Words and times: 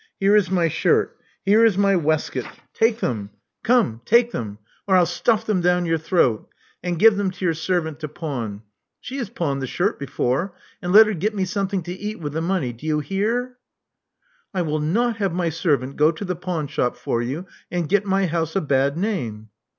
Here 0.19 0.35
is 0.35 0.49
my 0.49 0.67
shirt. 0.67 1.15
Here 1.43 1.63
is 1.63 1.77
my 1.77 1.95
waistcoat. 1.95 2.47
Take 2.73 3.01
them— 3.01 3.29
86 3.29 3.29
Love 3.29 3.29
Among 3.29 3.29
the 3.29 3.29
Artists 3.29 3.63
come! 3.63 4.01
take 4.05 4.31
them, 4.31 4.57
or 4.87 4.95
I'll 4.95 5.05
stuff 5.05 5.45
them 5.45 5.61
down 5.61 5.85
your 5.85 5.99
throat— 5.99 6.49
and 6.83 6.97
give 6.97 7.17
them 7.17 7.29
to 7.29 7.45
your 7.45 7.53
servant 7.53 7.99
to 7.99 8.07
pawn: 8.07 8.63
she 8.99 9.17
has 9.17 9.29
pawned 9.29 9.61
the 9.61 9.67
shirt 9.67 9.99
before; 9.99 10.55
and 10.81 10.91
let 10.91 11.05
her 11.05 11.13
get 11.13 11.35
me 11.35 11.45
some 11.45 11.67
thing 11.67 11.83
to 11.83 11.93
eat 11.93 12.19
with 12.19 12.33
the 12.33 12.41
money. 12.41 12.73
Do 12.73 12.87
you 12.87 12.99
hear?" 13.01 13.59
I 14.55 14.63
will 14.63 14.79
not 14.79 15.17
have 15.17 15.33
my 15.35 15.49
servant 15.49 15.97
go 15.97 16.09
to 16.11 16.25
the 16.25 16.35
pawnshop 16.35 16.95
for 16.97 17.21
you, 17.21 17.45
and 17.69 17.87
get 17.87 18.03
my 18.03 18.25
house 18.25 18.55
a 18.55 18.61
bad 18.61 18.97
name." 18.97 19.49